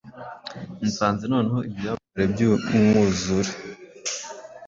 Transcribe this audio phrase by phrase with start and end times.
[0.79, 3.51] Nasanze noneho ibyamamare byumwuzure-